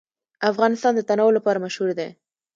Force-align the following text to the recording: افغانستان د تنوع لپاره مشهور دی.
افغانستان 0.51 0.91
د 0.95 1.01
تنوع 1.09 1.31
لپاره 1.37 1.63
مشهور 1.65 1.89
دی. 1.99 2.09